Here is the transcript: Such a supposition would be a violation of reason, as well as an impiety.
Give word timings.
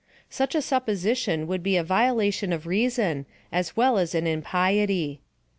Such 0.31 0.55
a 0.55 0.63
supposition 0.63 1.45
would 1.45 1.61
be 1.61 1.77
a 1.77 1.83
violation 1.83 2.51
of 2.51 2.65
reason, 2.65 3.27
as 3.51 3.77
well 3.77 3.99
as 3.99 4.15
an 4.15 4.25
impiety. 4.25 5.19